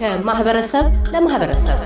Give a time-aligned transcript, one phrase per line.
[0.00, 1.78] ከማህበረሰብ ለማህበረሰብ።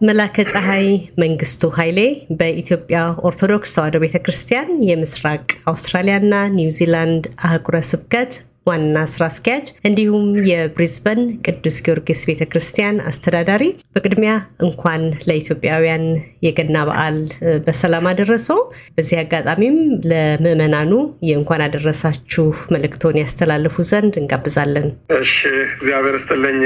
[0.00, 0.86] መላከ ፀሐይ
[1.18, 1.98] መንግስቱ ኃይሌ
[2.38, 2.98] በኢትዮጵያ
[3.28, 8.32] ኦርቶዶክስ ተዋሕዶ ቤተ ክርስቲያን የምስራቅ አውስትራሊያና ኒውዚላንድ አህጉረ ስብከት
[8.66, 13.62] ዋና ስራ አስኪያጅ እንዲሁም የብሪዝበን ቅዱስ ጊዮርጊስ ቤተ ክርስቲያን አስተዳዳሪ፣
[13.94, 14.32] በቅድሚያ
[14.66, 16.04] እንኳን ለኢትዮጵያውያን
[16.46, 17.18] የገና በዓል
[17.66, 18.60] በሰላም አደረሰው።
[18.96, 19.76] በዚህ አጋጣሚም
[20.10, 20.92] ለምዕመናኑ
[21.28, 25.34] የእንኳን አደረሳችሁ መልእክቶን ያስተላልፉ ዘንድ እንጋብዛለን። እሺ፣
[25.74, 26.60] እግዚአብሔር ስጥልኝ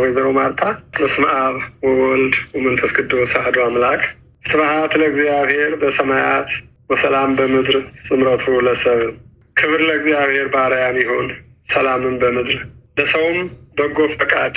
[0.00, 0.62] ወይዘሮ ማርታ።
[0.98, 4.02] በስመ አብ ወወልድ ወመንፈስ ቅዱስ አሐዱ አምላክ።
[4.44, 6.50] ስብሐት ለእግዚአብሔር በሰማያት
[6.90, 9.12] ወሰላም በምድር ስምረቱ ለሰብእ
[9.56, 11.28] ክብር ለእግዚአብሔር በአርያም ይሁን
[11.68, 12.60] ሰላምን በምድር
[12.98, 13.38] ለሰውም
[13.78, 14.56] በጎ ፈቃድ።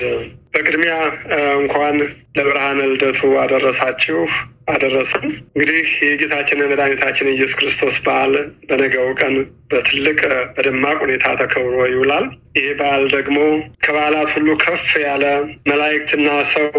[0.54, 0.94] በቅድሚያ
[1.60, 1.96] እንኳን
[2.38, 4.20] ለብርሃነ ልደቱ አደረሳችሁ
[4.70, 8.34] አደረሰን። እንግዲህ የጌታችን መድኃኒታችን ኢየሱስ ክርስቶስ በዓል
[8.70, 9.36] በነገው ቀን
[9.72, 10.20] በትልቅ
[10.56, 12.26] በደማቅ ሁኔታ ተከብሮ ይውላል።
[12.58, 13.38] ይህ በዓል ደግሞ
[13.86, 15.26] ከበዓላት ሁሉ ከፍ ያለ
[15.72, 16.70] መላእክትና ሰው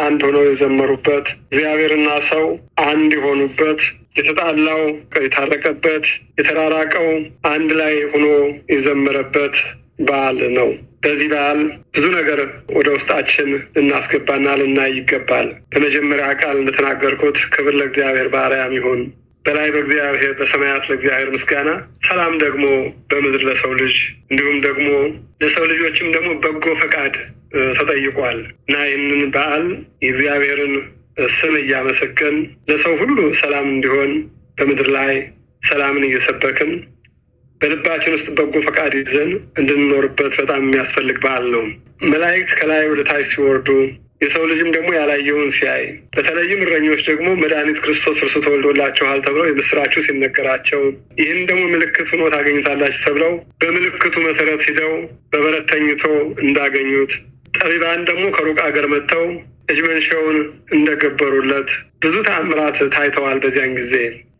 [0.00, 2.44] አንድ ሆነው የዘመሩበት፣ እግዚአብሔርና ሰው
[2.86, 3.80] አንድ የሆኑበት
[4.16, 4.80] የተጣላው
[5.18, 6.06] የታረቀበት፣
[6.38, 7.06] የተራራቀው
[7.50, 8.26] አንድ ላይ ሆኖ
[8.72, 9.56] የዘመረበት
[10.06, 10.68] በዓል ነው።
[11.04, 11.60] በዚህ በዓል
[11.94, 12.40] ብዙ ነገር
[12.76, 19.00] ወደ ውስጣችን ልናስገባና ልናይ ይገባል። በመጀመሪያ ቃል እንደተናገርኩት ክብር ለእግዚአብሔር በአርያም ይሁን፣
[19.44, 21.70] በላይ በእግዚአብሔር በሰማያት ለእግዚአብሔር ምስጋና፣
[22.06, 22.64] ሰላም ደግሞ
[23.10, 23.96] በምድር ለሰው ልጅ
[24.30, 24.88] እንዲሁም ደግሞ
[25.42, 27.14] ለሰው ልጆችም ደግሞ በጎ ፈቃድ
[27.76, 29.64] ተጠይቋል እና ይህንን በዓል
[30.04, 30.74] የእግዚአብሔርን
[31.32, 32.36] ስም እያመሰገን
[32.68, 34.12] ለሰው ሁሉ ሰላም እንዲሆን
[34.58, 35.14] በምድር ላይ
[35.62, 36.70] ሰላምን እየሰበክን
[37.60, 41.64] በልባችን ውስጥ በጎ ፈቃድ ይዘን እንድንኖርበት በጣም የሚያስፈልግ በዓል ነው።
[42.12, 43.68] መላእክት ከላይ ወደ ታች ሲወርዱ
[44.22, 50.82] የሰው ልጅም ደግሞ ያላየውን ሲያይ በተለይም እረኞች ደግሞ መድኃኒት ክርስቶስ እርሱ ተወልዶላችኋል ተብለው የምስራችሁ ሲነገራቸው
[51.20, 53.32] ይህን ደግሞ ምልክት ሆኖ ታገኙታላችሁ ተብለው
[53.62, 54.92] በምልክቱ መሰረት ሂደው
[55.32, 56.04] በበረት ተኝቶ
[56.44, 57.14] እንዳገኙት
[57.56, 59.24] ጠቢባን ደግሞ ከሩቅ አገር መጥተው
[59.68, 60.38] እጅ መንሻውን
[60.76, 61.70] እንደገበሩለት
[62.02, 63.94] ብዙ ተአምራት ታይተዋል። በዚያን ጊዜ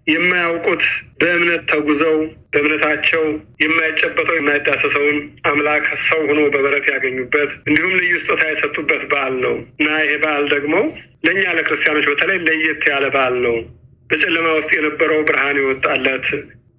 [0.06, 0.84] የማያውቁት
[1.20, 2.16] በእምነት ተጉዘው
[2.52, 3.22] በእምነታቸው
[3.62, 5.18] የማይጨበጠው የማይዳሰሰውን
[5.50, 10.74] አምላክ ሰው ሆኖ በበረት ያገኙበት እንዲሁም ልዩ ስጦታ የሰጡበት በዓል ነው እና ይሄ በዓል ደግሞ
[11.26, 13.56] ለእኛ ለክርስቲያኖች በተለይ ለየት ያለ በዓል ነው።
[14.10, 16.26] በጨለማ ውስጥ የነበረው ብርሃን የወጣለት፣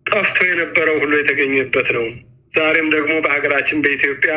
[0.05, 2.05] ጠፍቶ የነበረው ሁሉ የተገኘበት ነው።
[2.53, 4.33] ዛሬም ደግሞ በሀገራችን በኢትዮጵያ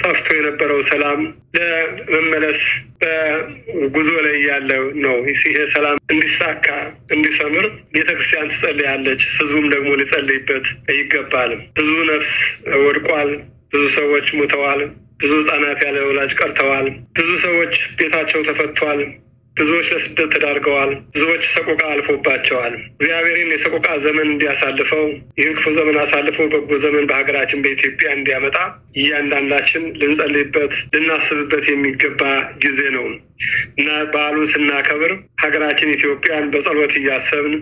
[0.00, 1.20] ጠፍቶ የነበረው ሰላም
[1.56, 2.60] ለመመለስ
[3.00, 4.70] በጉዞ ላይ ያለ
[5.04, 5.42] ነው። ይሄ
[5.74, 6.66] ሰላም እንዲሳካ
[7.14, 12.32] እንዲሰምር ቤተክርስቲያን ትጸልያለች፣ ህዝቡም ደግሞ ሊጸልይበት ይገባል። ብዙ ነፍስ
[12.84, 13.30] ወድቋል።
[13.72, 14.82] ብዙ ሰዎች ሞተዋል።
[15.20, 16.86] ብዙ ህጻናት ያለ ወላጅ ቀርተዋል።
[17.18, 19.00] ብዙ ሰዎች ቤታቸው ተፈቷል።
[19.58, 25.04] ብዙዎች ለስደት ተዳርገዋል። ብዙዎች ሰቆቃ አልፎባቸዋል። እግዚአብሔርን የሰቆቃ ዘመን እንዲያሳልፈው
[25.38, 28.56] ይህን ክፉ ዘመን አሳልፎ በጎ ዘመን በሀገራችን በኢትዮጵያ እንዲያመጣ
[29.00, 32.22] እያንዳንዳችን ልንጸልይበት፣ ልናስብበት የሚገባ
[32.64, 33.06] ጊዜ ነው
[33.78, 37.56] እና በዓሉን ስናከብር ሀገራችን ኢትዮጵያን በጸሎት እያሰብን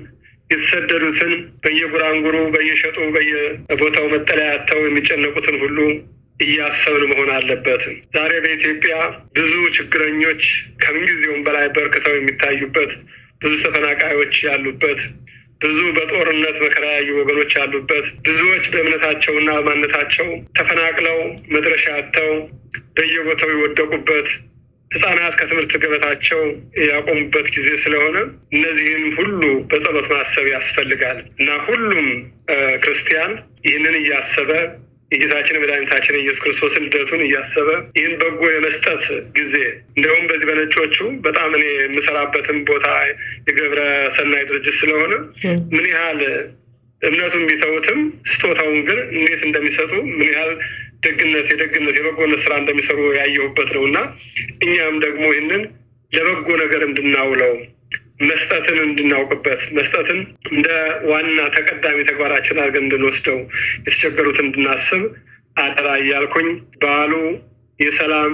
[0.51, 1.33] የተሰደዱትን
[1.63, 5.79] በየጉራንጉሩ በየሸጡ በየቦታው መጠለያ አጥተው የሚጨነቁትን ሁሉ
[6.41, 7.83] እያሰብን መሆን አለበት።
[8.17, 8.95] ዛሬ በኢትዮጵያ
[9.37, 10.43] ብዙ ችግረኞች
[10.83, 12.93] ከምንጊዜውም በላይ በርክተው የሚታዩበት፣
[13.43, 15.01] ብዙ ተፈናቃዮች ያሉበት፣
[15.63, 16.87] ብዙ በጦርነት መከራ
[17.19, 21.19] ወገኖች ያሉበት፣ ብዙዎች በእምነታቸውና በማንነታቸው ተፈናቅለው
[21.55, 22.33] መድረሻ አጥተው
[22.97, 24.29] በየቦታው የወደቁበት
[24.91, 26.41] ህጻናት ከትምህርት ገበታቸው
[26.85, 28.17] ያቆሙበት ጊዜ ስለሆነ
[28.55, 32.07] እነዚህን ሁሉ በጸሎት ማሰብ ያስፈልጋል እና ሁሉም
[32.85, 33.33] ክርስቲያን
[33.67, 34.51] ይህንን እያሰበ
[35.11, 37.69] የጌታችን መድኃኒታችን ኢየሱስ ክርስቶስን ልደቱን እያሰበ
[37.99, 39.05] ይህን በጎ የመስጠት
[39.37, 39.55] ጊዜ
[39.97, 40.97] እንዲሁም በዚህ በነጮቹ
[41.27, 42.87] በጣም እኔ የምሰራበትን ቦታ
[43.49, 43.83] የገብረ
[44.17, 45.13] ሰናይ ድርጅት ስለሆነ
[45.75, 46.21] ምን ያህል
[47.03, 47.99] እምነቱን ቢተውትም
[48.33, 50.53] ስጦታውን ግን እንዴት እንደሚሰጡ ምን ያህል
[51.07, 53.99] ደግነት የደግነት የበጎነት ስራ እንደሚሰሩ ያየሁበት ነው እና
[54.65, 55.63] እኛም ደግሞ ይህንን
[56.13, 57.55] ለበጎ ነገር እንድናውለው
[58.21, 60.19] መስጠትን እንድናውቅበት መስጠትን
[60.51, 60.69] እንደ
[61.11, 63.39] ዋና ተቀዳሚ ተግባራችን አድርገን እንድንወስደው
[63.79, 65.03] የተቸገሩትን እንድናስብ
[65.57, 66.49] አደራ እያልኩኝ
[66.83, 67.13] በዓሉ
[67.81, 68.33] የሰላም፣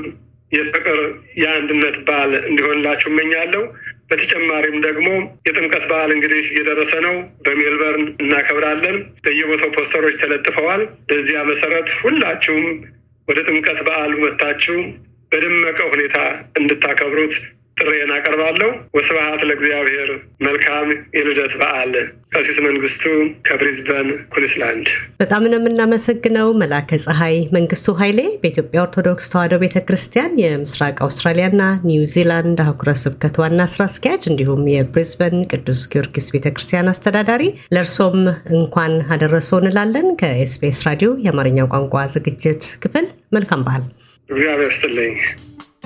[0.53, 0.99] የፍቅር፣
[1.41, 3.63] የአንድነት በዓል እንዲሆንላችሁ እመኛለሁ።
[4.11, 5.07] በተጨማሪም ደግሞ
[5.47, 7.15] የጥምቀት በዓል እንግዲህ እየደረሰ ነው።
[7.45, 12.67] በሜልበርን እናከብራለን። በየቦታው ፖስተሮች ተለጥፈዋል። በዚያ መሰረት ሁላችሁም
[13.29, 14.77] ወደ ጥምቀት በዓሉ መጥታችሁ
[15.33, 16.17] በደመቀ ሁኔታ
[16.61, 17.35] እንድታከብሩት
[17.77, 20.11] ጥሬን አቀርባለሁ። ወስብሐት ለእግዚአብሔር።
[20.47, 21.95] መልካም የልደት በዓል።
[22.35, 23.05] ቀሲስ መንግስቱ
[23.47, 24.87] ከብሪዝበን ኩዊንስላንድ።
[25.21, 32.61] በጣም ነው የምናመሰግነው መላከ ፀሐይ መንግስቱ ኃይሌ በኢትዮጵያ ኦርቶዶክስ ተዋሕዶ ቤተ ክርስቲያን የምስራቅ አውስትራሊያና ኒውዚላንድ
[32.65, 38.19] አህጉረ ስብከት ዋና ስራ አስኪያጅ እንዲሁም የብሪዝበን ቅዱስ ጊዮርጊስ ቤተ ክርስቲያን አስተዳዳሪ። ለእርሶም
[38.57, 43.85] እንኳን አደረሰዎ እንላለን። ከ SBS ራዲዮ የአማርኛው ቋንቋ ዝግጅት ክፍል መልካም በዓል።
[44.29, 45.15] እግዚአብሔር ይስጥልኝ።